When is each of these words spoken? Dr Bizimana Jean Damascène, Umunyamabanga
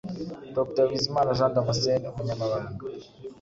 Dr 0.55 0.85
Bizimana 0.91 1.37
Jean 1.37 1.53
Damascène, 1.55 2.05
Umunyamabanga 2.13 2.83